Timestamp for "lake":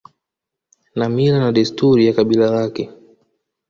2.51-2.91